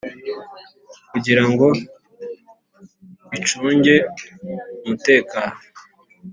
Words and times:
kugira 1.11 1.43
ngo 1.51 1.67
icunge 3.37 3.95
umutekano. 4.81 5.57